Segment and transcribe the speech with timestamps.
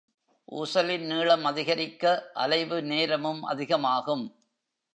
[0.45, 2.31] ஊசலின் நீளம் அதிகரிக்க
[2.35, 4.25] அலைவு நேரமும் அதிகமாகும்.